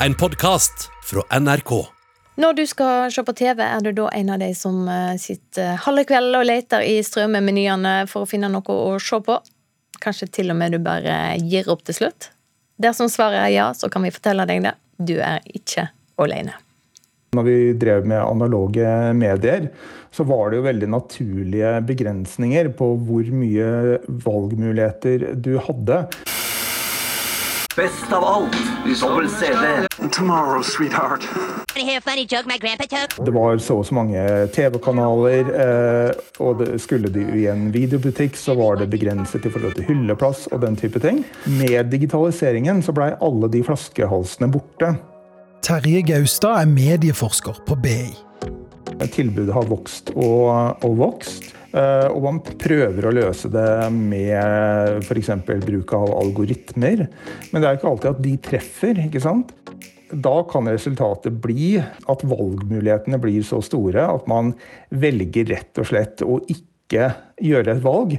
en 0.00 0.14
podkast 0.14 0.90
fra 1.04 1.40
NRK. 1.40 1.70
Når 2.36 2.52
du 2.52 2.66
skal 2.68 3.08
se 3.12 3.22
på 3.24 3.32
TV, 3.32 3.62
er 3.64 3.80
du 3.80 3.94
da 3.96 4.10
en 4.12 4.32
av 4.34 4.40
de 4.42 4.50
som 4.54 4.82
eh, 4.92 5.14
sitter 5.20 5.78
halve 5.86 6.04
kveld 6.08 6.36
og 6.36 6.44
leter 6.44 6.84
i 6.84 6.98
strømmemenyene 7.04 7.94
for 8.10 8.26
å 8.26 8.28
finne 8.28 8.50
noe 8.52 8.76
å 8.76 8.98
se 9.00 9.20
på? 9.24 9.38
Kanskje 10.02 10.28
til 10.40 10.52
og 10.52 10.60
med 10.60 10.76
du 10.76 10.80
bare 10.84 11.38
gir 11.40 11.70
opp 11.72 11.86
til 11.88 11.96
slutt? 12.02 12.28
Dersom 12.76 13.08
svaret 13.08 13.40
er 13.46 13.54
ja, 13.54 13.70
så 13.72 13.88
kan 13.88 14.04
vi 14.04 14.12
fortelle 14.12 14.44
deg 14.48 14.66
det. 14.66 14.74
Du 15.00 15.16
er 15.16 15.40
ikke 15.56 15.88
alene. 16.20 16.58
Når 17.36 17.48
vi 17.48 17.56
drev 17.80 18.04
med 18.08 18.20
analoge 18.20 18.92
medier, 19.16 19.70
så 20.12 20.28
var 20.28 20.52
det 20.52 20.60
jo 20.60 20.68
veldig 20.68 20.92
naturlige 20.92 21.72
begrensninger 21.88 22.68
på 22.76 22.92
hvor 23.08 23.32
mye 23.32 23.98
valgmuligheter 24.28 25.30
du 25.40 25.56
hadde. 25.56 26.04
Best 27.76 28.12
av 28.12 28.24
alt, 28.24 28.56
dobbel 29.00 29.28
CD. 29.28 29.86
Tomorrow, 30.12 30.62
sweetheart. 30.62 31.20
Want 31.36 31.74
to 31.74 31.84
hear 31.84 31.98
a 31.98 32.00
funny 32.00 32.24
joke 32.24 32.46
my 32.46 32.56
grandpa 32.58 32.84
took? 32.88 33.26
Det 33.26 33.34
var 33.34 33.58
så 33.58 33.76
og 33.76 33.86
så 33.86 33.94
mange 33.94 34.22
TV-kanaler, 34.54 35.50
eh, 35.64 36.12
og 36.40 36.62
det, 36.62 36.78
skulle 36.80 37.10
du 37.12 37.20
i 37.20 37.44
en 37.52 37.66
videobutikk, 37.74 38.38
så 38.40 38.54
var 38.56 38.80
det 38.80 38.88
begrenset 38.94 39.44
i 39.44 39.52
forhold 39.52 39.76
til 39.76 39.84
hylleplass 39.90 40.46
og 40.56 40.64
den 40.64 40.80
type 40.80 41.02
ting. 41.04 41.20
Med 41.58 41.92
digitaliseringen 41.92 42.80
så 42.80 42.96
blei 42.96 43.10
alle 43.20 43.52
de 43.52 43.60
flaskehalsene 43.68 44.48
borte. 44.56 44.94
Terje 45.60 46.00
Gaustad 46.08 46.62
er 46.62 46.72
medieforsker 46.72 47.60
på 47.68 47.76
BI. 47.84 48.08
Tilbudet 49.04 49.52
har 49.52 49.68
vokst 49.68 50.16
og, 50.16 50.80
og 50.80 50.96
vokst. 51.04 51.52
Eh, 51.76 52.08
Og 52.10 52.22
man 52.24 52.40
prøver 52.42 53.06
å 53.06 53.14
løse 53.14 53.50
det 53.52 53.68
med 53.94 55.04
f.eks. 55.04 55.32
bruk 55.64 55.94
av 55.96 56.14
algoritmer. 56.16 57.06
Men 57.52 57.62
det 57.62 57.68
er 57.68 57.78
ikke 57.78 57.90
alltid 57.92 58.10
at 58.14 58.24
de 58.24 58.34
treffer. 58.48 59.02
ikke 59.06 59.22
sant? 59.22 59.52
Da 60.10 60.36
kan 60.50 60.70
resultatet 60.70 61.40
bli 61.42 61.76
at 61.80 62.22
valgmulighetene 62.22 63.18
blir 63.22 63.42
så 63.46 63.58
store 63.64 64.06
at 64.06 64.28
man 64.30 64.54
velger 64.94 65.50
rett 65.50 65.82
og 65.82 65.90
slett 65.90 66.22
å 66.22 66.38
ikke 66.46 67.10
gjøre 67.42 67.74
et 67.74 67.82
valg. 67.82 68.18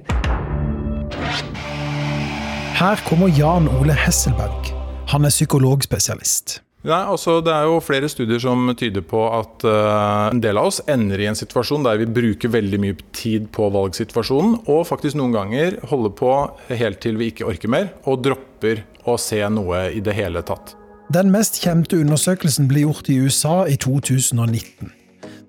Her 2.78 3.00
kommer 3.08 3.32
Jan 3.34 3.72
Ole 3.80 3.96
Hesselberg. 3.98 4.74
Han 5.10 5.26
er 5.26 5.32
psykologspesialist. 5.32 6.60
Nei, 6.86 7.00
altså 7.10 7.40
Det 7.42 7.52
er 7.52 7.66
jo 7.66 7.80
flere 7.82 8.10
studier 8.12 8.40
som 8.42 8.70
tyder 8.78 9.02
på 9.02 9.24
at 9.34 9.66
uh, 9.66 10.30
en 10.30 10.42
del 10.44 10.60
av 10.62 10.70
oss 10.70 10.78
ender 10.88 11.20
i 11.24 11.30
en 11.30 11.38
situasjon 11.38 11.86
der 11.88 11.98
vi 12.04 12.10
bruker 12.20 12.54
veldig 12.54 12.80
mye 12.84 12.98
tid 13.18 13.50
på 13.56 13.70
valgsituasjonen, 13.74 14.60
og 14.70 14.86
faktisk 14.88 15.18
noen 15.18 15.34
ganger 15.36 15.80
holder 15.90 16.14
på 16.20 16.34
helt 16.70 17.02
til 17.04 17.18
vi 17.18 17.32
ikke 17.34 17.48
orker 17.50 17.74
mer, 17.74 17.90
og 18.06 18.22
dropper 18.28 18.86
å 19.10 19.18
se 19.20 19.42
noe 19.50 19.88
i 19.98 20.04
det 20.06 20.16
hele 20.18 20.46
tatt. 20.46 20.76
Den 21.14 21.32
mest 21.32 21.62
kjente 21.64 21.98
undersøkelsen 22.04 22.68
ble 22.70 22.86
gjort 22.86 23.10
i 23.10 23.18
USA 23.24 23.62
i 23.66 23.78
2019. 23.80 24.92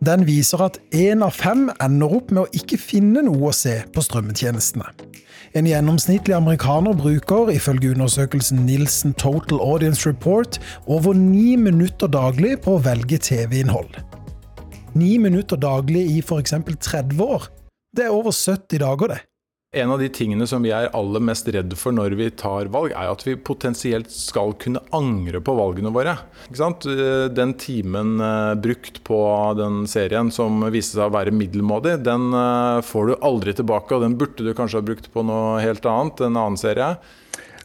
Den 0.05 0.27
viser 0.29 0.63
at 0.63 0.79
én 0.95 1.25
av 1.27 1.35
fem 1.35 1.67
ender 1.83 2.13
opp 2.21 2.31
med 2.31 2.45
å 2.45 2.51
ikke 2.55 2.79
finne 2.79 3.25
noe 3.27 3.51
å 3.51 3.57
se 3.57 3.81
på 3.95 4.03
strømmetjenestene. 4.05 4.87
En 5.59 5.67
gjennomsnittlig 5.67 6.37
amerikaner 6.37 6.95
bruker 6.95 7.51
ifølge 7.51 7.95
undersøkelsen 7.95 8.61
Nielsen 8.67 9.15
Total 9.19 9.59
Audience 9.65 10.05
Report 10.07 10.61
over 10.87 11.17
ni 11.17 11.57
minutter 11.57 12.11
daglig 12.13 12.59
på 12.63 12.77
å 12.77 12.83
velge 12.85 13.19
TV-innhold. 13.19 13.97
Ni 14.99 15.17
minutter 15.19 15.59
daglig 15.59 16.05
i 16.13 16.21
f.eks. 16.23 16.55
30 16.55 17.25
år. 17.25 17.49
Det 17.97 18.07
er 18.07 18.15
over 18.15 18.31
70 18.31 18.85
dager, 18.85 19.17
det. 19.17 19.23
En 19.77 19.91
av 19.91 19.98
de 20.00 20.06
tingene 20.08 20.47
som 20.48 20.62
vi 20.64 20.70
er 20.72 20.86
aller 20.97 21.20
mest 21.20 21.48
redd 21.52 21.74
for 21.77 21.92
når 21.92 22.14
vi 22.16 22.30
tar 22.41 22.70
valg, 22.72 22.94
er 22.97 23.11
at 23.12 23.20
vi 23.27 23.34
potensielt 23.36 24.08
skal 24.08 24.55
kunne 24.56 24.80
angre 24.97 25.42
på 25.44 25.52
valgene 25.58 25.92
våre. 25.92 26.14
Sant? 26.56 26.86
Den 27.36 27.52
timen 27.61 28.14
eh, 28.16 28.55
brukt 28.64 29.02
på 29.05 29.19
den 29.58 29.83
serien 29.84 30.33
som 30.33 30.64
viste 30.72 30.96
seg 30.96 31.11
å 31.11 31.16
være 31.19 31.36
middelmådig, 31.36 31.98
den 32.00 32.33
eh, 32.33 32.80
får 32.80 33.11
du 33.11 33.14
aldri 33.28 33.52
tilbake, 33.61 33.92
og 33.92 34.07
den 34.07 34.17
burde 34.17 34.48
du 34.48 34.55
kanskje 34.57 34.80
ha 34.80 34.89
brukt 34.89 35.12
på 35.12 35.27
noe 35.28 35.61
helt 35.61 35.84
annet, 35.84 36.24
en 36.24 36.40
annen 36.46 36.57
serie. 36.57 36.95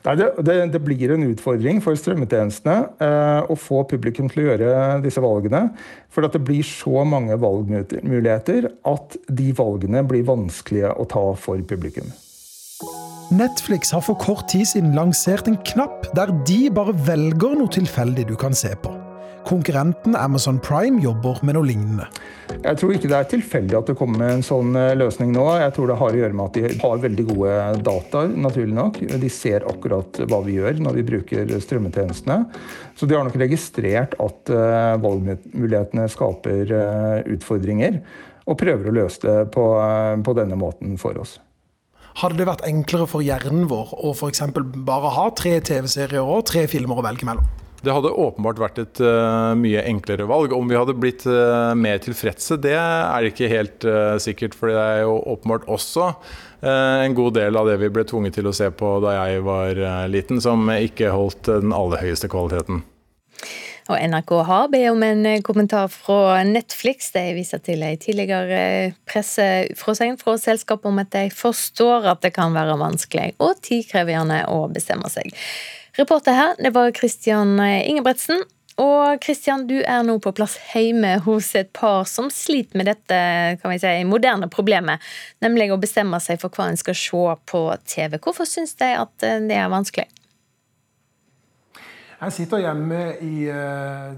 Nei, 0.03 0.16
det, 0.19 0.25
det, 0.44 0.56
det 0.74 0.81
blir 0.84 1.14
en 1.16 1.24
utfordring 1.30 1.80
for 1.84 1.96
strømmetjenestene 1.96 2.75
eh, 3.06 3.46
å 3.47 3.56
få 3.56 3.86
publikum 3.88 4.28
til 4.31 4.44
å 4.44 4.47
gjøre 4.50 4.74
disse 5.06 5.24
valgene. 5.24 5.69
For 6.12 6.28
det 6.28 6.41
blir 6.44 6.66
så 6.68 7.06
mange 7.08 7.38
valgmuligheter 7.40 8.68
at 8.90 9.16
de 9.31 9.47
valgene 9.56 10.03
blir 10.08 10.28
vanskelige 10.28 10.92
å 11.00 11.08
ta 11.08 11.24
for 11.40 11.63
publikum. 11.69 12.12
Netflix 13.34 13.94
har 13.96 14.03
for 14.03 14.19
kort 14.19 14.50
tid 14.52 14.68
siden 14.69 14.92
lansert 14.97 15.47
en 15.50 15.58
knapp 15.72 16.12
der 16.18 16.36
de 16.46 16.68
bare 16.75 16.94
velger 17.08 17.56
noe 17.58 17.72
tilfeldig 17.72 18.28
du 18.30 18.36
kan 18.40 18.53
se 18.53 18.75
på. 18.84 18.92
Konkurrenten 19.53 20.16
Amazon 20.18 20.58
Prime 20.58 20.97
jobber 21.03 21.38
med 21.46 21.53
noe 21.53 21.68
lignende. 21.68 22.08
Jeg 22.64 22.78
tror 22.80 22.94
ikke 22.96 23.09
det 23.12 23.18
er 23.19 23.28
tilfeldig 23.30 23.75
at 23.78 23.91
det 23.91 23.96
kommer 24.00 24.22
med 24.24 24.31
en 24.40 24.46
sånn 24.46 24.74
eh, 24.80 24.96
løsning 24.97 25.30
nå. 25.36 25.44
Jeg 25.62 25.75
tror 25.75 25.91
det 25.91 25.97
har 26.00 26.16
å 26.16 26.19
gjøre 26.22 26.38
med 26.40 26.47
at 26.47 26.58
de 26.58 26.80
har 26.81 27.03
veldig 27.03 27.25
gode 27.28 27.53
data, 27.86 28.24
naturlig 28.47 28.74
nok. 28.80 28.97
De 29.22 29.30
ser 29.30 29.68
akkurat 29.69 30.22
hva 30.25 30.42
vi 30.47 30.58
gjør 30.58 30.81
når 30.81 30.97
vi 30.97 31.06
bruker 31.12 31.56
strømmetjenestene. 31.68 32.40
Så 32.97 33.06
de 33.06 33.18
har 33.18 33.28
nok 33.28 33.38
registrert 33.44 34.18
at 34.25 34.53
eh, 34.58 34.97
valgmulighetene 35.06 36.09
skaper 36.09 36.74
eh, 36.81 37.34
utfordringer, 37.38 38.02
og 38.50 38.59
prøver 38.59 38.90
å 38.90 38.97
løse 39.03 39.22
det 39.24 39.52
på, 39.53 39.68
på 40.25 40.40
denne 40.40 40.58
måten 40.59 40.97
for 41.00 41.22
oss. 41.22 41.38
Hadde 42.24 42.42
det 42.42 42.50
vært 42.50 42.66
enklere 42.66 43.06
for 43.09 43.25
hjernen 43.25 43.69
vår 43.69 43.94
å 44.02 44.18
f.eks. 44.18 44.47
bare 44.86 45.13
ha 45.13 45.30
tre 45.38 45.59
TV-serier 45.62 46.25
og 46.25 46.47
tre 46.50 46.66
filmer 46.72 46.97
å 46.97 47.06
velge 47.06 47.30
mellom? 47.30 47.62
Det 47.84 47.92
hadde 47.92 48.14
åpenbart 48.16 48.62
vært 48.62 48.78
et 48.80 49.00
uh, 49.04 49.52
mye 49.60 49.82
enklere 49.84 50.24
valg. 50.30 50.54
Om 50.56 50.70
vi 50.72 50.78
hadde 50.80 50.96
blitt 50.96 51.26
uh, 51.28 51.74
mer 51.76 52.00
tilfredse, 52.04 52.56
det 52.64 52.78
er 52.80 53.28
ikke 53.28 53.52
helt 53.52 53.84
uh, 53.84 54.16
sikkert. 54.24 54.56
For 54.56 54.72
det 54.72 54.80
er 54.80 55.02
jo 55.04 55.20
åpenbart 55.36 55.68
også 55.68 56.14
en 56.64 57.12
god 57.12 57.34
del 57.36 57.58
av 57.60 57.68
det 57.68 57.74
vi 57.82 57.90
ble 57.92 58.06
tvunget 58.08 58.38
til 58.38 58.48
å 58.48 58.54
se 58.56 58.70
på 58.72 58.94
da 59.04 59.18
jeg 59.18 59.42
var 59.44 59.76
liten, 60.08 60.40
som 60.40 60.70
ikke 60.72 61.10
holdt 61.12 61.50
den 61.50 61.74
aller 61.76 62.00
høyeste 62.00 62.30
kvaliteten. 62.32 62.80
Og 63.92 64.00
NRK 64.00 64.32
har 64.48 64.70
bedt 64.72 64.94
om 64.94 65.04
en 65.04 65.28
kommentar 65.44 65.92
fra 65.92 66.40
Netflix. 66.48 67.12
De 67.12 67.26
viser 67.36 67.60
til 67.68 67.84
en 67.84 68.00
tidligere 68.00 68.94
pressefråsegn 69.12 70.16
fra 70.24 70.38
selskapet 70.40 70.88
om 70.88 71.04
at 71.04 71.12
de 71.12 71.28
forstår 71.36 72.08
at 72.14 72.24
det 72.24 72.32
kan 72.40 72.56
være 72.56 72.80
vanskelig 72.80 73.34
og 73.44 73.60
tidkrevende 73.68 74.46
å 74.48 74.64
bestemme 74.72 75.12
seg. 75.12 75.36
Reporter 75.98 76.34
her, 76.34 76.56
det 76.58 76.74
var 76.74 76.92
Christian 76.92 77.59
Ingebretsen. 77.59 78.42
Og 78.81 79.22
Christian, 79.22 79.68
du 79.70 79.76
er 79.86 80.02
nå 80.02 80.16
på 80.18 80.31
plass 80.34 80.56
hjemme 80.72 81.20
hos 81.22 81.52
et 81.59 81.70
par 81.78 82.08
som 82.09 82.31
sliter 82.34 82.80
med 82.80 82.90
dette 82.90 83.20
kan 83.62 83.70
vi 83.70 83.78
si, 83.78 83.92
moderne 84.09 84.50
problemet, 84.50 85.04
nemlig 85.46 85.70
å 85.70 85.78
bestemme 85.78 86.18
seg 86.24 86.42
for 86.42 86.50
hva 86.50 86.72
en 86.72 86.80
skal 86.81 86.98
se 86.98 87.36
på 87.52 87.62
TV. 87.86 88.18
Hvorfor 88.18 88.50
syns 88.50 88.74
de 88.81 88.90
at 88.98 89.14
det 89.22 89.59
er 89.59 89.70
vanskelig? 89.70 90.09
Jeg 92.24 92.32
sitter 92.32 92.62
hjemme, 92.62 92.98
i, 93.26 93.48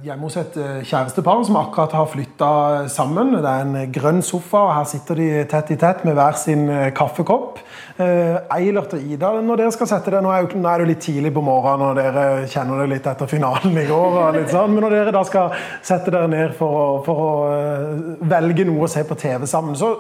hjemme 0.06 0.28
hos 0.28 0.36
et 0.38 0.58
kjærestepar 0.86 1.40
som 1.48 1.56
akkurat 1.58 1.94
har 1.98 2.10
flytta 2.12 2.50
sammen. 2.92 3.32
Det 3.34 3.50
er 3.50 3.64
en 3.64 3.92
grønn 3.94 4.20
sofa, 4.22 4.60
og 4.68 4.74
her 4.76 4.84
sitter 4.90 5.18
de 5.18 5.30
tett 5.50 5.72
i 5.74 5.78
tett 5.82 6.04
med 6.06 6.14
hver 6.14 6.36
sin 6.38 6.68
kaffekopp. 6.94 7.62
Eilert 7.98 8.94
og 8.94 9.08
Ida, 9.08 9.32
når 9.42 9.62
dere 9.62 9.74
skal 9.74 9.90
sette 9.90 10.12
det, 10.14 10.20
nå 10.22 10.30
er, 10.30 10.44
jo, 10.44 10.60
er 10.62 10.84
det 10.84 10.90
litt 10.92 11.02
tidlig 11.02 11.32
på 11.34 11.42
morgenen, 11.48 11.86
og 11.88 11.98
dere 11.98 12.26
kjenner 12.52 12.84
det 12.84 12.92
litt 12.92 13.08
etter 13.10 13.32
finalen 13.32 13.80
i 13.82 13.86
går. 13.90 14.18
og 14.20 14.38
litt 14.38 14.54
sånn, 14.54 14.76
Men 14.76 14.86
når 14.86 14.94
dere 14.98 15.14
da 15.16 15.24
skal 15.26 15.56
sette 15.86 16.14
dere 16.14 16.30
ned 16.30 16.54
for 16.60 16.82
å, 16.82 16.90
for 17.08 17.24
å 17.24 17.32
velge 18.36 18.68
noe 18.70 18.86
å 18.86 18.92
se 18.92 19.02
på 19.08 19.18
TV 19.18 19.48
sammen, 19.50 19.80
så, 19.80 19.96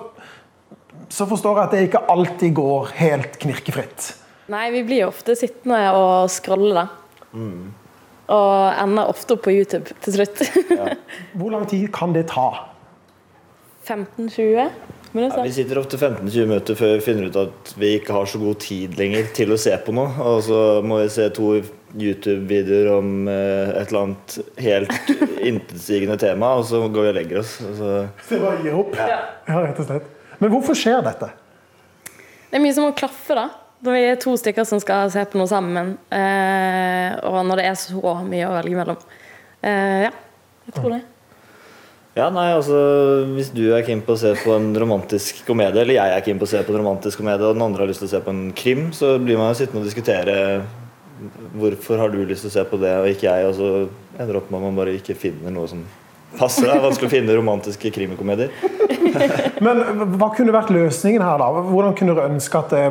så 1.10 1.26
forstår 1.32 1.58
jeg 1.58 1.64
at 1.64 1.74
det 1.74 1.82
ikke 1.88 2.04
alltid 2.14 2.54
går 2.60 2.94
helt 3.00 3.42
knirkefritt. 3.42 4.12
Nei, 4.54 4.68
vi 4.76 4.84
blir 4.86 5.08
ofte 5.08 5.34
sittende 5.40 5.82
og 5.98 6.30
scrolle, 6.30 6.84
da. 6.84 7.34
Mm. 7.34 7.74
Og 8.34 8.82
ender 8.82 9.12
ofte 9.12 9.36
opp 9.36 9.46
på 9.46 9.54
YouTube 9.54 9.96
til 10.02 10.18
slutt. 10.18 10.42
Ja. 10.72 10.96
Hvor 11.38 11.54
lang 11.54 11.68
tid 11.70 11.88
kan 11.94 12.16
det 12.16 12.28
ta? 12.32 12.48
15-20 13.86 14.70
minutter. 15.16 15.38
Ja, 15.38 15.44
vi 15.44 15.54
sitter 15.54 15.78
ofte 15.78 15.98
15-20 15.98 16.48
minutter 16.50 16.78
før 16.80 16.96
vi 16.96 17.04
finner 17.06 17.30
ut 17.30 17.38
at 17.40 17.74
vi 17.78 17.92
ikke 18.00 18.16
har 18.16 18.30
så 18.30 18.42
god 18.42 18.58
tid 18.66 18.98
lenger 19.00 19.30
til 19.38 19.54
å 19.54 19.60
se 19.62 19.76
på 19.86 19.94
noe. 19.96 20.10
Og 20.26 20.42
så 20.48 20.62
må 20.86 21.00
vi 21.04 21.12
se 21.14 21.28
to 21.38 21.52
YouTube-videoer 21.96 22.90
om 22.98 23.30
eh, 23.32 23.76
et 23.78 23.94
eller 23.94 24.02
annet 24.02 24.38
helt 24.66 25.14
intetsigende 25.52 26.18
tema, 26.20 26.56
og 26.60 26.66
så 26.68 26.82
går 26.90 27.08
vi 27.08 27.14
og 27.14 27.20
legger 27.20 27.42
oss. 27.44 27.56
Så... 27.62 27.92
Det 28.28 28.42
bare 28.42 28.64
gir 28.66 28.80
opp? 28.82 28.98
Ja. 29.00 29.22
ja, 29.48 29.62
rett 29.68 29.84
og 29.84 29.92
slett. 29.92 30.10
Men 30.42 30.52
hvorfor 30.52 30.76
skjer 30.78 31.06
dette? 31.06 31.32
Det 32.50 32.60
er 32.60 32.64
mye 32.64 32.76
som 32.76 32.90
må 32.90 32.96
klaffe, 32.98 33.38
da. 33.38 33.48
Når 33.86 33.94
vi 33.94 34.06
er 34.10 34.16
to 34.18 34.32
stykker 34.40 34.66
som 34.66 34.80
skal 34.82 35.12
se 35.14 35.22
på 35.30 35.38
noe 35.38 35.50
sammen, 35.50 35.92
eh, 36.10 37.12
og 37.22 37.44
når 37.46 37.62
det 37.62 37.66
er 37.70 37.76
så 37.78 38.16
mye 38.26 38.48
å 38.48 38.56
velge 38.56 38.80
mellom. 38.80 39.04
Eh, 39.62 40.08
ja, 40.08 40.14
jeg 40.66 40.74
tror 40.78 40.96
det. 40.96 41.04
Ja, 42.16 42.30
nei, 42.32 42.48
altså 42.56 42.78
Hvis 43.36 43.50
du 43.52 43.66
er 43.76 43.84
keen 43.84 44.00
på 44.06 44.16
å 44.16 44.20
se 44.20 44.32
på 44.40 44.54
en 44.56 44.70
romantisk 44.80 45.44
komedie, 45.46 45.84
eller 45.84 45.98
jeg 45.98 46.16
er 46.16 46.24
keen 46.26 46.40
på 46.40 46.48
å 46.48 46.50
se 46.50 46.62
på 46.64 46.74
en 46.74 46.80
romantisk 46.80 47.20
komedie, 47.22 47.44
og 47.44 47.58
den 47.58 47.66
andre 47.66 47.84
har 47.84 47.92
lyst 47.92 48.02
til 48.02 48.10
å 48.10 48.14
se 48.16 48.24
på 48.24 48.34
en 48.34 48.48
krim, 48.56 48.88
så 48.96 49.18
blir 49.20 49.38
man 49.38 49.52
jo 49.52 49.60
sittende 49.60 49.84
og 49.84 49.90
diskutere 49.90 50.38
hvorfor 51.60 52.00
har 52.00 52.10
du 52.12 52.24
lyst 52.26 52.48
til 52.48 52.54
å 52.54 52.56
se 52.56 52.64
på 52.72 52.80
det 52.82 52.94
og 53.02 53.12
ikke 53.12 53.28
jeg, 53.28 53.50
og 53.50 53.54
så 53.60 53.70
ender 54.18 54.40
opp 54.40 54.50
med 54.50 54.62
at 54.62 54.66
man 54.66 54.80
bare 54.80 54.96
ikke 54.98 55.18
finner 55.20 55.54
noe 55.54 55.70
som 55.70 55.84
passer. 56.40 56.66
Det 56.66 56.74
er 56.74 56.84
vanskelig 56.88 57.12
å 57.12 57.16
finne 57.18 57.38
romantiske 57.38 57.92
krimikomedier. 57.96 58.52
Men 59.66 59.82
hva 60.16 60.30
kunne 60.36 60.56
vært 60.56 60.74
løsningen 60.74 61.24
her, 61.24 61.40
da? 61.42 61.64
Hvordan 61.70 61.96
kunne 61.98 62.16
dere 62.18 62.34
ønske 62.34 62.60
at 62.60 62.74
det 62.74 62.86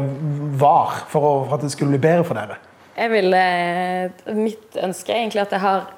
var 0.60 1.04
for, 1.10 1.20
å, 1.20 1.34
for 1.48 1.58
at 1.58 1.66
det 1.66 1.72
skulle 1.74 1.94
bli 1.94 2.02
bedre 2.04 2.26
for 2.26 2.38
dere? 2.38 2.58
Jeg 2.94 3.10
vil, 3.10 3.34
eh, 3.34 4.34
mitt 4.38 4.78
ønske 4.78 5.10
er 5.10 5.24
egentlig 5.24 5.42
at, 5.42 5.54
jeg 5.56 5.64
har, 5.64 5.88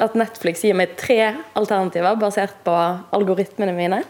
at 0.00 0.16
Netflix 0.16 0.64
gir 0.64 0.76
meg 0.78 0.94
tre 1.00 1.20
alternativer 1.58 2.16
basert 2.20 2.56
på 2.64 2.76
algoritmene 3.16 3.74
mine. 3.76 4.00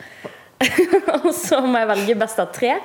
Og 1.24 1.32
så 1.34 1.58
må 1.64 1.82
jeg 1.82 1.90
velge 1.90 2.20
best 2.22 2.38
av 2.42 2.52
tre. 2.54 2.76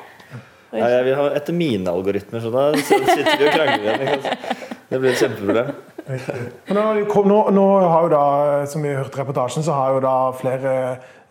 Ja, 0.71 0.87
jeg 0.87 1.03
vil 1.09 1.17
ha 1.19 1.25
etter 1.35 1.55
mine 1.55 1.91
algoritmer, 1.91 2.39
så 2.39 2.49
da 2.53 2.69
sitter 2.79 3.35
vi 3.37 3.47
og 3.49 3.55
krangler 3.57 4.05
igjen. 4.05 4.27
Det 4.91 4.99
blir 4.99 5.11
et 5.11 5.19
kjempeproblem. 5.19 5.71
Men 6.07 6.77
Nå, 6.77 6.83
nå, 7.27 7.39
nå 7.55 7.65
har 7.87 8.05
jo 8.05 8.11
da, 8.13 8.21
som 8.69 8.83
vi 8.83 8.93
hørte 8.93 9.11
hørt 9.11 9.19
reportasjen, 9.21 9.65
så 9.65 9.75
har 9.77 9.95
jo 9.95 10.01
da 10.03 10.13
flere 10.37 10.73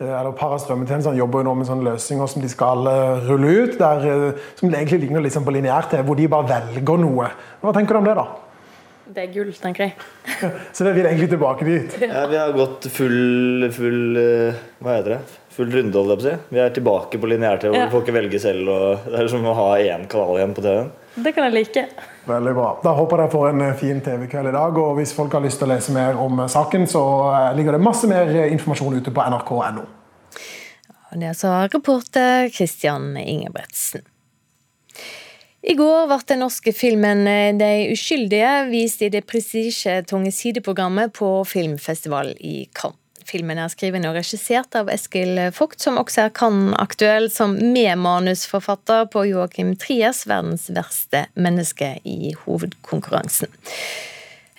eh, 0.01 0.05
eller 0.11 0.33
Parastrømmetjenestene 0.39 1.19
jobber 1.19 1.43
jo 1.43 1.49
nå 1.51 1.55
med 1.61 1.69
sånne 1.69 1.89
løsninger 1.93 2.31
som 2.33 2.45
de 2.45 2.51
skal 2.53 2.87
eh, 2.91 3.27
rulle 3.29 3.51
ut, 3.65 3.75
der, 3.81 4.07
eh, 4.07 4.47
som 4.61 4.71
egentlig 4.71 5.03
ligner 5.07 5.27
sånn 5.33 5.47
på 5.49 5.55
lineær-TV, 5.57 6.05
hvor 6.07 6.17
de 6.21 6.29
bare 6.33 6.49
velger 6.55 7.03
noe. 7.03 7.29
Hva 7.61 7.75
tenker 7.77 7.97
du 7.99 8.03
om 8.03 8.09
det, 8.09 8.17
da? 8.21 8.29
Det 9.11 9.25
er 9.25 9.33
gull, 9.35 9.51
tenker 9.59 9.89
jeg. 9.89 10.51
Så 10.77 10.87
det 10.87 10.95
vil 10.95 11.09
egentlig 11.11 11.33
tilbake 11.33 11.67
dit? 11.67 11.97
Ja, 12.05 12.29
vi 12.31 12.39
har 12.39 12.53
gått 12.55 12.87
full, 12.95 13.67
full 13.75 14.21
Hva 14.79 14.95
heter 15.01 15.17
det? 15.17 15.21
Full 15.57 15.73
runde, 15.75 15.99
holdt 15.99 16.13
jeg 16.13 16.21
på 16.21 16.23
å 16.23 16.29
si. 16.29 16.55
Vi 16.55 16.61
er 16.63 16.71
tilbake 16.77 17.19
på 17.21 17.31
lineær-TV, 17.33 17.73
hvor 17.75 17.81
Ja. 17.81 17.89
du 17.91 17.97
får 17.97 18.05
ikke 18.07 18.15
velge 18.21 18.39
selv. 18.41 18.71
Og 18.71 19.11
det 19.11 19.19
er 19.25 19.33
som 19.33 19.43
å 19.51 19.57
ha 19.59 19.71
én 19.83 20.07
kanal 20.09 20.39
igjen 20.39 20.55
på 20.55 20.63
TV-en. 20.63 20.93
Det 21.15 21.33
kan 21.35 21.49
jeg 21.49 21.55
like. 21.57 21.85
Veldig 22.29 22.53
bra. 22.55 22.69
Da 22.85 22.93
håper 22.95 23.25
jeg 23.25 23.33
får 23.33 23.49
en 23.51 23.65
eh, 23.65 23.77
fin 23.79 24.03
TV-kveld 24.05 24.51
i 24.51 24.55
dag. 24.55 24.79
Og 24.79 24.95
hvis 24.99 25.15
folk 25.17 25.35
har 25.35 25.43
lyst 25.45 25.59
til 25.61 25.67
å 25.67 25.73
lese 25.73 25.95
mer 25.95 26.19
om 26.21 26.45
eh, 26.45 26.51
saken, 26.51 26.87
så 26.91 27.03
eh, 27.33 27.49
ligger 27.59 27.77
det 27.77 27.83
masse 27.83 28.11
mer 28.11 28.31
informasjon 28.47 29.01
ute 29.01 29.15
på 29.15 29.27
nrk.no. 29.27 29.89
Det 31.11 31.33
sa 31.35 31.65
reporter 31.67 32.47
Christian 32.55 33.17
Ingebretsen. 33.19 34.07
I 35.61 35.75
går 35.77 36.07
ble 36.09 36.17
den 36.25 36.41
norske 36.41 36.73
filmen 36.73 37.27
De 37.61 37.69
uskyldige 37.93 38.53
vist 38.71 39.03
i 39.05 39.11
det 39.13 39.27
prestisjetunge 39.29 40.31
sideprogrammet 40.33 41.13
på 41.19 41.35
filmfestival 41.45 42.33
i 42.39 42.63
Cannes. 42.73 43.00
Filmen 43.31 43.61
er 43.63 43.71
skrevet 43.71 44.03
og 44.09 44.17
regissert 44.19 44.75
av 44.75 44.89
Eskil 44.91 45.39
Vogt, 45.55 45.79
som 45.85 46.01
også 46.01 46.25
er 46.25 46.33
Cannes-aktuell 46.35 47.29
som 47.31 47.53
medmanusforfatter 47.55 49.05
på 49.13 49.23
Joakim 49.29 49.77
Triers 49.79 50.25
'Verdens 50.27 50.67
verste 50.75 51.27
menneske' 51.39 52.01
i 52.03 52.33
hovedkonkurransen. 52.43 53.53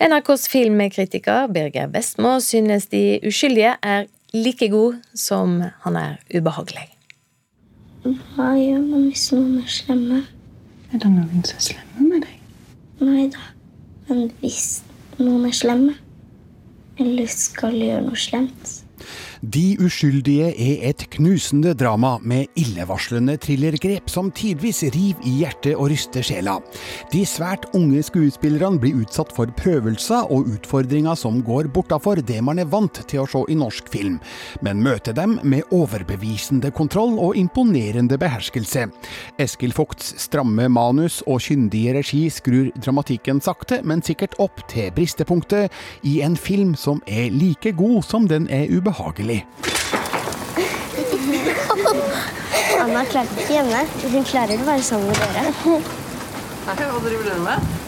NRKs 0.00 0.48
filmkritiker 0.48 1.52
Birger 1.52 1.92
Vestmo 1.92 2.38
synes 2.40 2.86
De 2.86 3.20
uskyldige 3.28 3.76
er 3.82 4.06
like 4.32 4.68
god 4.68 4.96
som 5.14 5.60
han 5.84 5.96
er 5.96 6.16
ubehagelig. 6.32 6.88
Hva 8.02 8.54
gjør 8.56 8.80
man 8.86 9.04
hvis 9.10 9.28
noen 9.34 9.58
er 9.60 9.68
slemme? 9.68 10.22
Er 10.92 10.98
det 11.04 11.10
noen 11.12 11.44
som 11.44 11.60
er 11.60 11.66
slemme 11.68 12.08
med 12.08 12.24
deg? 12.24 12.40
Nei 13.04 13.28
da. 13.36 13.44
Men 14.08 14.32
hvis 14.40 14.82
noen 15.20 15.44
er 15.46 15.54
slemme, 15.54 15.94
eller 17.00 17.30
skal 17.30 17.76
gjøre 17.78 18.02
noe 18.04 18.18
slemt, 18.18 18.81
De 19.42 19.74
uskyldige 19.82 20.52
er 20.54 20.84
et 20.86 21.00
knusende 21.16 21.72
drama 21.74 22.12
med 22.22 22.46
illevarslende 22.54 23.34
thrillergrep 23.42 24.06
som 24.06 24.28
tidvis 24.30 24.84
river 24.94 25.24
i 25.26 25.32
hjertet 25.40 25.72
og 25.74 25.88
ryster 25.90 26.22
sjela. 26.22 26.60
De 27.10 27.24
svært 27.26 27.66
unge 27.74 28.04
skuespillerne 28.06 28.78
blir 28.78 29.00
utsatt 29.02 29.32
for 29.34 29.50
prøvelser 29.58 30.30
og 30.30 30.46
utfordringer 30.46 31.18
som 31.18 31.40
går 31.42 31.72
bortafor 31.74 32.22
det 32.22 32.38
man 32.38 32.62
er 32.62 32.68
vant 32.70 33.00
til 33.10 33.24
å 33.24 33.26
se 33.32 33.42
i 33.50 33.56
norsk 33.58 33.90
film, 33.90 34.20
men 34.62 34.84
møter 34.84 35.16
dem 35.18 35.34
med 35.42 35.66
overbevisende 35.74 36.70
kontroll 36.70 37.18
og 37.18 37.34
imponerende 37.34 38.20
beherskelse. 38.22 38.86
Eskil 39.42 39.74
Vogts 39.74 40.14
stramme 40.22 40.68
manus 40.70 41.18
og 41.26 41.42
kyndige 41.42 41.96
regi 41.98 42.28
skrur 42.30 42.70
dramatikken 42.78 43.42
sakte, 43.42 43.82
men 43.82 44.06
sikkert 44.06 44.38
opp 44.38 44.62
til 44.70 44.94
bristepunktet 44.94 45.74
i 46.06 46.20
en 46.22 46.38
film 46.38 46.76
som 46.78 47.02
er 47.10 47.34
like 47.34 47.74
god 47.74 48.06
som 48.06 48.30
den 48.30 48.46
er 48.46 48.70
ubehagelig. 48.70 49.31
Anna 52.82 53.04
klarte 53.06 53.38
ikke 53.38 53.54
hjemme. 53.58 53.84
Hun 54.12 54.26
klarer 54.26 54.60
å 54.60 54.68
være 54.68 54.84
sammen 54.86 55.12
med 55.12 55.16
dere. 55.22 55.44
Hva 56.66 56.74
driver 56.78 57.30
du 57.30 57.40
med? 57.46 57.81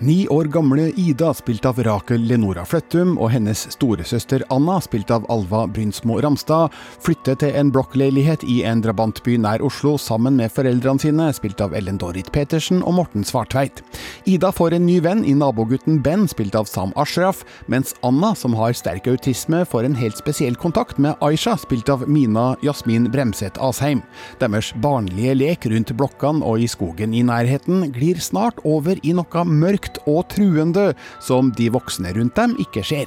Ni 0.00 0.28
år 0.28 0.44
gamle 0.44 0.92
Ida, 0.96 1.32
spilt 1.34 1.64
av 1.66 1.80
Rakel 1.82 2.22
Lenora 2.22 2.62
Fløttum, 2.62 3.16
og 3.18 3.32
hennes 3.34 3.64
storesøster 3.74 4.44
Anna, 4.54 4.76
spilt 4.78 5.10
av 5.10 5.24
Alva 5.26 5.64
Brynsmo 5.66 6.20
Ramstad, 6.22 6.70
flytter 7.02 7.34
til 7.40 7.56
en 7.58 7.72
blokkleilighet 7.74 8.44
i 8.46 8.60
en 8.70 8.78
drabantby 8.84 9.34
nær 9.42 9.64
Oslo 9.66 9.96
sammen 9.98 10.36
med 10.38 10.52
foreldrene 10.54 11.02
sine, 11.02 11.26
spilt 11.34 11.58
av 11.64 11.74
Ellen 11.74 11.98
Dorrit 11.98 12.30
Petersen 12.30 12.78
og 12.84 12.94
Morten 13.00 13.26
Svartveit. 13.26 13.82
Ida 14.30 14.52
får 14.54 14.76
en 14.76 14.86
ny 14.86 15.00
venn 15.02 15.24
i 15.26 15.34
nabogutten 15.34 15.98
Ben, 16.04 16.28
spilt 16.30 16.54
av 16.54 16.70
Sam 16.70 16.94
Ashraf, 16.94 17.42
mens 17.66 17.96
Anna, 18.06 18.36
som 18.38 18.54
har 18.54 18.78
sterk 18.78 19.10
autisme, 19.10 19.64
får 19.66 19.90
en 19.90 19.98
helt 19.98 20.22
spesiell 20.22 20.54
kontakt 20.54 21.02
med 21.02 21.18
Aisha, 21.26 21.56
spilt 21.58 21.90
av 21.90 22.06
Mina 22.06 22.52
Jasmin 22.62 23.10
Bremset 23.10 23.58
Asheim. 23.58 24.06
Deres 24.38 24.70
barnlige 24.78 25.34
lek 25.42 25.66
rundt 25.74 25.90
blokkene 25.98 26.46
og 26.46 26.62
i 26.62 26.70
skogen 26.70 27.18
i 27.18 27.26
nærheten 27.26 27.88
glir 27.98 28.22
snart 28.22 28.62
over 28.62 29.02
i 29.02 29.18
noe 29.18 29.46
mørkt 29.48 29.87
og 30.06 30.26
truende 30.28 30.92
som 31.24 31.52
de 31.56 31.70
voksne 31.72 32.12
rundt 32.16 32.36
dem 32.36 32.56
ikke 32.60 32.84
ser. 32.84 33.06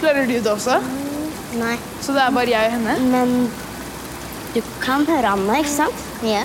Klarer 0.00 0.26
du 0.26 0.34
det 0.38 0.50
også? 0.50 0.80
Nei. 1.58 1.76
Så 2.02 2.12
det 2.16 2.22
er 2.22 2.34
bare 2.34 2.50
jeg 2.50 2.68
og 2.68 2.76
henne? 2.76 2.98
Men 3.14 3.50
du 4.54 4.60
kan 4.82 5.06
høre 5.08 5.34
Anna, 5.36 5.60
ikke 5.62 5.74
sant? 5.78 6.06
Ja. 6.26 6.42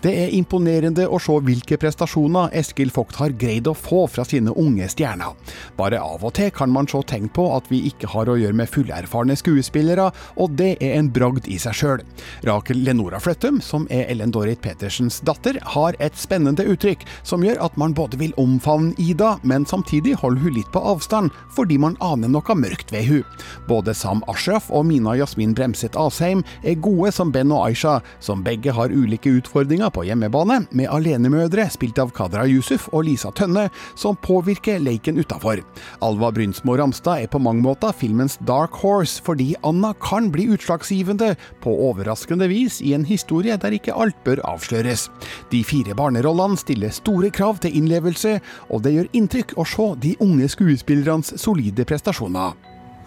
Det 0.00 0.12
er 0.16 0.30
imponerende 0.32 1.04
å 1.12 1.18
se 1.20 1.34
hvilke 1.44 1.76
prestasjoner 1.76 2.54
Eskil 2.56 2.88
Vogt 2.94 3.18
har 3.20 3.34
greid 3.36 3.66
å 3.68 3.74
få 3.76 4.06
fra 4.08 4.24
sine 4.24 4.54
unge 4.56 4.86
stjerner. 4.88 5.34
Bare 5.76 5.98
av 6.00 6.22
og 6.24 6.32
til 6.38 6.48
kan 6.56 6.70
man 6.72 6.86
se 6.88 7.02
tegn 7.10 7.28
på 7.36 7.44
at 7.52 7.66
vi 7.68 7.82
ikke 7.90 8.08
har 8.08 8.30
å 8.32 8.36
gjøre 8.40 8.56
med 8.56 8.70
fullerfarne 8.72 9.36
skuespillere, 9.36 10.06
og 10.40 10.54
det 10.56 10.70
er 10.80 10.94
en 10.96 11.10
bragd 11.12 11.50
i 11.52 11.58
seg 11.60 11.76
sjøl. 11.76 12.04
Rakel 12.48 12.80
Lenora 12.86 13.20
Fløttum, 13.20 13.58
som 13.60 13.84
er 13.92 14.06
Ellen 14.08 14.32
Dorrit 14.32 14.62
Petersens 14.64 15.18
datter, 15.28 15.58
har 15.74 15.98
et 16.00 16.16
spennende 16.16 16.64
uttrykk 16.64 17.04
som 17.20 17.44
gjør 17.44 17.60
at 17.68 17.76
man 17.76 17.92
både 17.92 18.22
vil 18.22 18.32
omfavne 18.40 18.96
Ida, 18.96 19.34
men 19.44 19.68
samtidig 19.68 20.16
holder 20.22 20.46
hun 20.46 20.56
litt 20.56 20.72
på 20.72 20.80
avstand, 20.94 21.28
fordi 21.52 21.76
man 21.76 21.98
aner 22.00 22.32
noe 22.32 22.56
mørkt 22.56 22.96
ved 22.96 23.04
hun. 23.10 23.38
Både 23.68 23.92
Sam 23.92 24.24
Ashraf 24.32 24.72
og 24.72 24.88
Mina 24.88 25.18
Jasmin 25.20 25.52
Bremset 25.52 26.00
Asheim 26.00 26.40
er 26.64 26.80
gode 26.80 27.12
som 27.12 27.36
Ben 27.36 27.52
og 27.52 27.66
Aisha, 27.68 27.98
som 28.24 28.40
begge 28.48 28.72
har 28.72 28.96
ulike 28.96 29.36
utfordringer 29.42 29.89
på 29.92 30.04
hjemmebane, 30.06 30.62
med 30.70 30.88
alenemødre 30.90 31.66
spilt 31.72 31.98
av 32.02 32.12
Kadra 32.16 32.46
Yusuf 32.48 32.88
og 32.92 33.04
Lisa 33.08 33.32
Tønne, 33.36 33.68
som 33.98 34.18
påvirker 34.22 34.80
leiken 34.82 35.20
utafor. 35.20 35.62
Alva 36.04 36.30
Brynsmo 36.34 36.76
Ramstad 36.78 37.24
er 37.24 37.30
på 37.32 37.40
mange 37.42 37.64
måter 37.64 37.94
filmens 37.96 38.38
dark 38.48 38.78
horse, 38.82 39.20
fordi 39.26 39.52
Anna 39.66 39.92
kan 40.02 40.30
bli 40.32 40.48
utslagsgivende 40.54 41.34
på 41.64 41.74
overraskende 41.90 42.48
vis 42.50 42.80
i 42.80 42.94
en 42.96 43.06
historie 43.08 43.58
der 43.60 43.76
ikke 43.76 43.94
alt 43.94 44.18
bør 44.24 44.42
avsløres. 44.54 45.08
De 45.52 45.62
fire 45.66 45.96
barnerollene 45.98 46.58
stiller 46.60 46.94
store 46.94 47.32
krav 47.34 47.60
til 47.62 47.76
innlevelse, 47.76 48.38
og 48.70 48.84
det 48.86 48.94
gjør 48.96 49.12
inntrykk 49.20 49.56
å 49.58 49.66
se 49.68 49.88
de 50.06 50.16
unge 50.24 50.48
skuespillernes 50.54 51.34
solide 51.40 51.86
prestasjoner. 51.88 52.54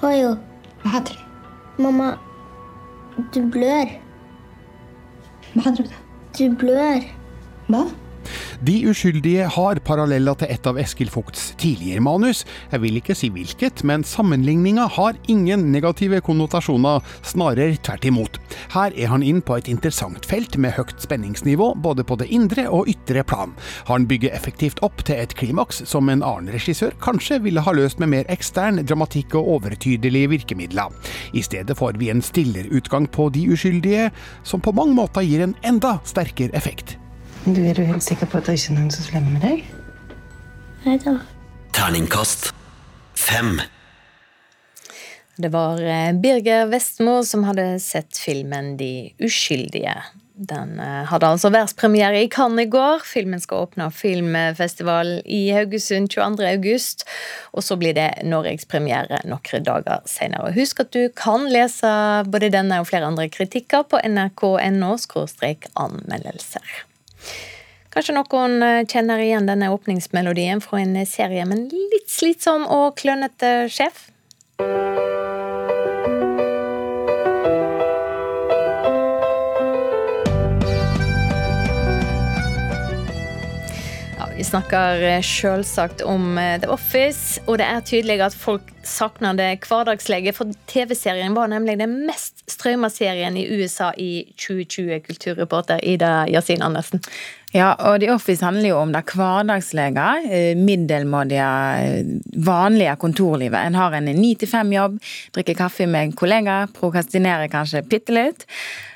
Oi, 0.03 0.17
Hva 0.83 0.97
heter 0.97 1.15
det? 1.15 1.29
Mamma, 1.81 2.13
du 3.33 3.39
blør. 3.49 3.89
Hva 5.53 5.71
du 5.73 5.83
det? 5.85 6.02
Du 6.33 6.47
blør. 6.57 7.03
Hva? 7.69 7.83
De 8.63 8.75
uskyldige 8.89 9.47
har 9.55 9.81
paralleller 9.85 10.37
til 10.39 10.51
et 10.53 10.67
av 10.69 10.79
Eskil 10.81 11.11
Vogts 11.13 11.51
tidligere 11.59 12.03
manus. 12.03 12.43
Jeg 12.71 12.83
vil 12.83 12.99
ikke 12.99 13.15
si 13.17 13.29
hvilket, 13.33 13.83
men 13.87 14.05
sammenligninga 14.07 14.87
har 14.97 15.17
ingen 15.31 15.69
negative 15.73 16.21
konnotasjoner, 16.25 17.03
snarere 17.25 17.77
tvert 17.83 18.07
imot. 18.07 18.39
Her 18.73 18.95
er 18.95 19.11
han 19.11 19.25
inn 19.25 19.41
på 19.43 19.57
et 19.57 19.69
interessant 19.71 20.25
felt 20.29 20.57
med 20.57 20.75
høyt 20.77 20.95
spenningsnivå, 21.03 21.73
både 21.83 22.05
på 22.07 22.17
det 22.21 22.29
indre 22.33 22.67
og 22.69 22.89
ytre 22.91 23.25
plan. 23.27 23.53
Han 23.89 24.07
bygger 24.09 24.33
effektivt 24.35 24.81
opp 24.85 25.03
til 25.07 25.19
et 25.21 25.35
klimaks 25.37 25.83
som 25.89 26.09
en 26.09 26.23
annen 26.23 26.53
regissør 26.53 26.95
kanskje 27.03 27.41
ville 27.43 27.63
ha 27.63 27.75
løst 27.75 28.01
med 28.01 28.13
mer 28.13 28.33
ekstern 28.33 28.81
dramatikk 28.83 29.37
og 29.39 29.57
overtydelige 29.57 30.31
virkemidler. 30.37 30.93
I 31.33 31.43
stedet 31.45 31.77
får 31.77 31.99
vi 32.01 32.11
en 32.13 32.23
stillere 32.23 32.71
utgang 32.73 33.07
på 33.07 33.29
De 33.33 33.47
uskyldige, 33.53 34.11
som 34.43 34.61
på 34.61 34.73
mange 34.75 34.95
måter 34.97 35.25
gir 35.25 35.43
en 35.43 35.55
enda 35.63 35.97
sterkere 36.07 36.53
effekt. 36.57 36.97
Du 37.45 37.59
Er 37.67 37.75
du 37.75 37.83
helt 37.83 38.03
sikker 38.03 38.29
på 38.31 38.39
at 38.39 38.47
det 38.47 38.53
ikke 38.55 38.71
er 38.71 38.77
noen 38.77 38.91
som 38.93 39.03
slemmer 39.03 39.33
med 39.35 39.41
deg? 39.43 39.63
Nei 40.85 40.93
da. 41.03 41.17
Terningkast 41.75 42.53
fem. 43.19 43.57
Det 45.35 45.49
var 45.51 45.81
eh, 45.83 46.13
Birger 46.15 46.69
Vestmo 46.71 47.17
som 47.27 47.43
hadde 47.43 47.81
sett 47.83 48.15
filmen 48.15 48.77
De 48.79 49.11
uskyldige. 49.19 49.97
Den 50.33 50.77
eh, 50.79 51.01
hadde 51.09 51.33
altså 51.33 51.51
verdenspremiere 51.51 52.21
i 52.23 52.29
Cannes 52.31 52.63
i 52.63 52.71
går. 52.71 53.03
Filmen 53.11 53.43
skal 53.43 53.65
åpne 53.67 53.89
filmfestival 53.91 55.11
i 55.25 55.41
Haugesund 55.51 56.13
22. 56.15 56.47
august. 56.47 57.03
Og 57.51 57.67
så 57.67 57.75
blir 57.75 57.97
det 57.99 58.07
norgespremiere 58.23 59.19
noen 59.27 59.67
dager 59.67 59.99
senere. 60.07 60.55
Husk 60.55 60.85
at 60.85 60.95
du 60.95 61.11
kan 61.11 61.51
lese 61.51 61.91
både 62.23 62.53
denne 62.55 62.79
og 62.79 62.87
flere 62.93 63.11
andre 63.11 63.27
kritikker 63.27 63.83
på 63.91 63.99
nrk.no 64.07 64.95
anmeldelser. 65.83 66.83
Kanskje 67.93 68.15
noen 68.17 68.63
eh, 68.65 68.85
kjenner 68.89 69.21
igjen 69.21 69.49
denne 69.49 69.69
åpningsmelodien 69.73 70.63
fra 70.63 70.81
en 70.81 70.95
serie 71.05 71.45
med 71.45 71.59
en 71.59 71.89
litt 71.93 72.09
slitsom 72.09 72.65
og 72.65 72.95
klønete 72.97 73.69
sjef? 73.69 74.07
Vi 84.37 84.43
snakker 84.43 85.01
eh, 85.03 85.21
selvsagt 85.21 86.01
om 86.01 86.37
eh, 86.37 86.55
The 86.61 86.69
Office, 86.73 87.41
og 87.45 87.59
det 87.61 87.67
er 87.69 87.83
tydelig 87.85 88.17
at 88.25 88.35
folk 88.37 88.69
savner 88.83 89.35
det 89.37 89.49
hverdagslige, 89.67 90.33
for 90.35 90.49
TV-serien 90.71 91.35
var 91.37 91.51
nemlig 91.51 91.77
den 91.79 91.93
mest 92.07 92.41
strømma 92.49 92.89
serien 92.91 93.37
i 93.37 93.45
USA 93.53 93.91
i 93.97 94.25
2020, 94.33 94.99
kulturreporter 95.05 95.83
Ida 95.85 96.25
Yasin 96.31 96.65
Andersen. 96.65 97.03
Ja, 97.53 97.75
og 97.85 97.99
The 98.01 98.09
Office 98.15 98.45
handler 98.45 98.71
jo 98.71 98.79
om 98.81 98.93
det 98.95 99.03
hverdagslige, 99.13 100.07
eh, 100.25 100.57
middelmådige, 100.57 101.49
vanlige 102.33 102.95
kontorlivet. 103.03 103.59
En 103.59 103.77
har 103.77 103.93
en 103.99 104.09
9-5-jobb, 104.17 104.97
drikker 105.37 105.61
kaffe 105.61 105.85
med 105.85 106.17
kollegaer, 106.17 106.73
prokastinerer 106.73 107.53
kanskje 107.53 107.85
bitte 107.85 108.17
litt. 108.17 108.47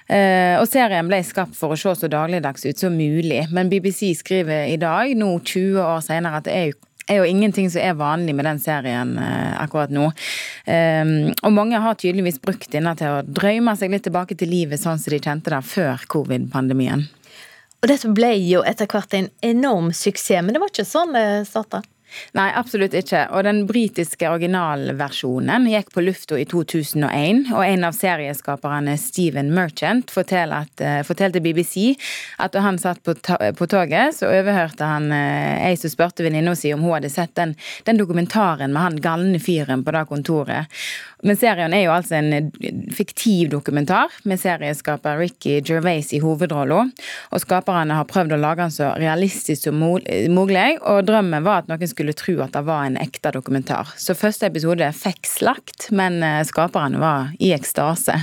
Eh, 0.07 0.55
og 0.55 0.67
serien 0.71 1.07
ble 1.09 1.19
skapt 1.27 1.55
for 1.57 1.75
å 1.75 1.79
se 1.79 1.93
så 1.99 2.09
dagligdags 2.11 2.63
ut 2.65 2.79
som 2.79 2.95
mulig, 2.95 3.43
men 3.51 3.71
BBC 3.71 4.13
skriver 4.15 4.69
i 4.71 4.77
dag, 4.79 5.11
nå 5.19 5.33
20 5.41 5.81
år 5.83 6.03
senere, 6.05 6.39
at 6.39 6.47
det 6.47 6.55
er 6.55 6.69
jo 6.71 6.83
er 7.07 7.21
jo 7.21 7.27
ingenting 7.29 7.69
som 7.71 7.79
er 7.79 7.93
vanlig 7.95 8.33
med 8.35 8.43
den 8.47 8.59
serien 8.59 9.13
eh, 9.21 9.53
akkurat 9.61 9.91
nå. 9.95 10.09
Um, 10.67 11.11
og 11.31 11.53
mange 11.55 11.79
har 11.79 11.95
tydeligvis 11.95 12.41
brukt 12.43 12.67
denne 12.73 12.91
til 12.99 13.19
å 13.19 13.21
drømme 13.23 13.77
seg 13.79 13.93
litt 13.93 14.03
tilbake 14.07 14.35
til 14.35 14.51
livet 14.51 14.81
sånn 14.81 14.99
som 14.99 15.15
de 15.15 15.21
kjente 15.23 15.53
det 15.53 15.61
før 15.69 16.03
covid-pandemien. 16.11 17.05
Og 17.77 17.91
dette 17.91 18.11
ble 18.11 18.33
jo 18.41 18.63
etter 18.67 18.89
hvert 18.91 19.13
en 19.15 19.29
enorm 19.45 19.93
suksess, 19.95 20.43
men 20.43 20.55
det 20.55 20.63
var 20.63 20.73
ikke 20.73 20.87
sånn 20.87 21.15
det 21.15 21.27
starta? 21.47 21.83
Nei, 22.37 22.47
absolutt 22.55 22.95
ikke. 22.97 23.25
Og 23.35 23.43
den 23.47 23.63
britiske 23.69 24.29
originalversjonen 24.29 25.67
gikk 25.71 25.91
på 25.93 26.03
lufta 26.05 26.37
i 26.39 26.45
2001, 26.49 27.51
og 27.53 27.63
en 27.65 27.87
av 27.87 27.95
serieskaperne, 27.97 28.95
Steven 28.99 29.51
Merchant, 29.55 30.11
uh, 30.11 31.01
fortalte 31.07 31.43
BBC 31.43 31.97
at 32.43 32.55
da 32.55 32.63
han 32.65 32.79
satt 32.81 33.03
på, 33.05 33.15
på, 33.57 33.69
toget, 33.69 34.15
så 34.17 34.31
overhørte 34.31 34.87
han 34.87 35.11
uh, 35.11 35.67
ei 35.67 35.75
som 35.79 35.93
spurte 35.93 36.25
venninna 36.25 36.55
si 36.57 36.73
om 36.75 36.85
hun 36.85 36.97
hadde 36.97 37.11
sett 37.13 37.35
den, 37.39 37.55
den, 37.87 37.99
dokumentaren 37.99 38.73
med 38.73 38.83
han 38.83 39.01
galne 39.03 39.41
fyren 39.43 39.83
på 39.85 39.95
det 39.95 40.05
kontoret. 40.09 40.81
Men 41.25 41.37
serien 41.39 41.73
er 41.73 41.87
jo 41.87 41.93
altså 41.95 42.19
en 42.19 42.51
fiktiv 42.93 43.49
dokumentar 43.49 44.13
med 44.29 44.39
serieskaper 44.41 45.17
Ricky 45.17 45.57
Gervais 45.65 46.11
i 46.13 46.21
hovedrollen. 46.21 46.91
Og 47.33 47.41
skaperne 47.41 47.97
har 47.97 48.09
prøvd 48.09 48.35
å 48.35 48.41
lage 48.41 48.61
den 48.61 48.73
så 48.73 48.91
realistisk 49.01 49.67
som 49.67 49.79
mulig, 49.81 50.67
og 50.81 51.05
drømmen 51.07 51.45
var 51.45 51.63
at 51.63 51.71
noen 51.71 51.89
skulle 51.89 52.15
tro 52.17 52.37
at 52.45 52.53
det 52.53 52.65
var 52.67 52.85
en 52.85 52.99
ekte 53.01 53.33
dokumentar. 53.33 53.95
Så 53.97 54.17
første 54.17 54.49
episode 54.51 54.91
fikk 54.97 55.25
slakt, 55.29 55.89
men 55.95 56.21
eh, 56.25 56.43
skaperne 56.47 57.01
var 57.01 57.33
i 57.41 57.53
ekstase. 57.57 58.17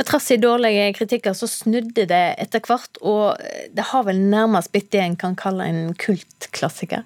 Men 0.00 0.06
trass 0.08 0.30
i 0.30 0.36
dårlige 0.36 0.92
kritikker 0.92 1.34
så 1.36 1.44
snudde 1.44 2.06
det 2.08 2.22
etter 2.40 2.62
hvert, 2.64 2.96
og 3.04 3.36
det 3.76 3.84
har 3.90 4.06
vel 4.06 4.16
nærmest 4.32 4.70
blitt 4.72 4.86
det 4.94 5.02
en 5.04 5.16
kan 5.20 5.34
kalle 5.36 5.66
en 5.68 5.90
kultklassiker? 5.92 7.02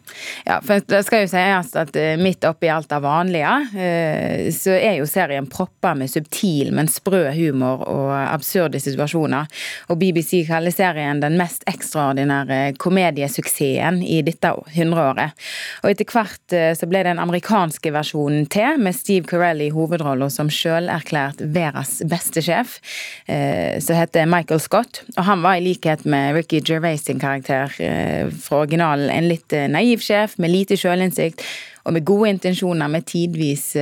Ja, 0.46 0.60
for 0.62 0.78
det 0.78 1.00
skal 1.02 1.24
jo 1.24 1.30
sies 1.32 1.72
at 1.74 1.98
eh, 1.98 2.14
midt 2.22 2.46
oppi 2.46 2.70
alt 2.70 2.86
det 2.92 3.00
vanlige, 3.02 3.54
eh, 3.74 4.46
så 4.54 4.76
er 4.76 5.00
jo 5.00 5.08
serien 5.10 5.48
proppa 5.50 5.96
med 5.98 6.12
subtil, 6.12 6.70
men 6.70 6.86
sprø 6.86 7.24
humor 7.34 7.82
og 7.82 8.12
absurde 8.14 8.78
situasjoner. 8.78 9.50
Og 9.90 9.98
BBC 9.98 10.44
kaller 10.46 10.70
serien 10.70 11.24
den 11.24 11.34
mest 11.40 11.66
ekstraordinære 11.66 12.76
komediesuksessen 12.78 14.04
i 14.06 14.20
dette 14.22 14.54
hundreåret. 14.76 15.34
Og 15.82 15.90
etter 15.90 16.14
hvert 16.14 16.54
eh, 16.54 16.70
så 16.78 16.86
ble 16.86 17.02
den 17.10 17.18
amerikanske 17.18 17.90
versjonen 17.98 18.46
til, 18.54 18.78
med 18.78 18.94
Steve 18.94 19.26
Carell 19.26 19.66
i 19.66 19.72
hovedrollen 19.74 20.30
som 20.30 20.46
sjølerklært 20.46 21.42
verdens 21.42 21.98
beste 22.06 22.46
sjef. 22.46 22.78
Eh, 23.26 23.80
som 23.80 23.96
heter 23.96 24.26
Michael 24.26 24.60
Scott. 24.60 25.02
Og 25.16 25.24
han 25.24 25.42
var 25.44 25.58
i 25.58 25.64
likhet 25.64 26.04
med 26.04 26.34
Ricky 26.36 26.60
Gervais 26.60 27.04
sin 27.04 27.20
karakter 27.20 27.72
eh, 27.82 28.28
fra 28.42 28.64
originalen 28.64 29.10
en 29.10 29.28
litt 29.30 29.52
eh, 29.52 29.68
naiv 29.70 30.02
sjef 30.04 30.36
med 30.42 30.52
lite 30.52 30.78
sjølinnsikt 30.80 31.44
og 31.84 31.96
med 31.96 32.04
gode 32.08 32.30
intensjoner, 32.32 32.88
med 32.88 33.04
tidvis 33.04 33.74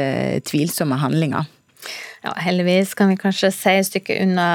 tvilsomme 0.49 0.97
handlinger. 0.99 1.47
Ja, 2.23 2.33
Heldigvis 2.43 2.97
kan 2.99 3.13
vi 3.13 3.19
kanskje 3.21 3.53
si 3.55 3.75
et 3.79 3.87
stykke 3.87 4.17
unna 4.25 4.47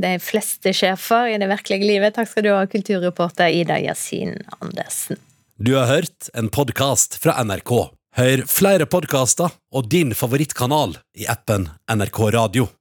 de 0.00 0.10
fleste 0.20 0.74
sjefer 0.76 1.30
i 1.32 1.38
det 1.40 1.48
virkelige 1.48 1.88
livet. 1.88 2.18
Takk 2.18 2.28
skal 2.28 2.44
du 2.44 2.50
ha, 2.52 2.66
kulturreporter 2.68 3.48
Ida 3.48 3.78
Yasin 3.80 4.36
Andersen. 4.60 5.20
Du 5.56 5.72
har 5.78 5.88
hørt 5.88 6.28
en 6.36 6.52
podkast 6.52 7.16
fra 7.22 7.38
NRK. 7.44 7.72
Hør 8.16 8.44
flere 8.44 8.84
podkaster 8.84 9.52
og 9.72 9.88
din 9.92 10.12
favorittkanal 10.16 10.98
i 11.16 11.28
appen 11.32 11.70
NRK 11.88 12.24
Radio. 12.36 12.72